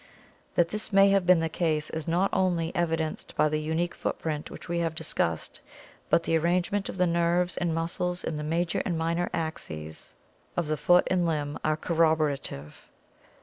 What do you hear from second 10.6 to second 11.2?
the 2 A C 30' 490 ORGANIC EVOLUTION foot